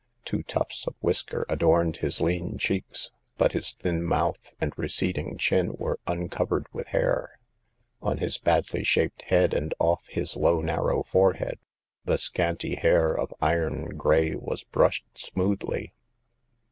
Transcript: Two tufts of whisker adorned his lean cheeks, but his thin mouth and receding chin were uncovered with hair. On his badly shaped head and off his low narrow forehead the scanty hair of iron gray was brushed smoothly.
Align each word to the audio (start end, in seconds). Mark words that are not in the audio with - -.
Two 0.25 0.41
tufts 0.41 0.87
of 0.87 0.95
whisker 0.99 1.45
adorned 1.47 1.97
his 1.97 2.19
lean 2.19 2.57
cheeks, 2.57 3.11
but 3.37 3.51
his 3.51 3.73
thin 3.73 4.03
mouth 4.03 4.55
and 4.59 4.73
receding 4.75 5.37
chin 5.37 5.75
were 5.77 5.99
uncovered 6.07 6.65
with 6.73 6.87
hair. 6.87 7.37
On 8.01 8.17
his 8.17 8.39
badly 8.39 8.83
shaped 8.83 9.21
head 9.21 9.53
and 9.53 9.75
off 9.77 10.07
his 10.07 10.35
low 10.35 10.59
narrow 10.59 11.03
forehead 11.03 11.59
the 12.03 12.17
scanty 12.17 12.73
hair 12.73 13.13
of 13.13 13.31
iron 13.43 13.95
gray 13.95 14.33
was 14.33 14.63
brushed 14.63 15.05
smoothly. 15.13 15.93